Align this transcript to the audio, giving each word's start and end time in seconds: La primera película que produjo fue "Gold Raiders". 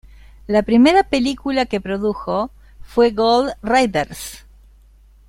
La 0.47 0.63
primera 0.63 1.03
película 1.03 1.67
que 1.67 1.79
produjo 1.79 2.49
fue 2.81 3.11
"Gold 3.11 3.53
Raiders". 3.61 4.47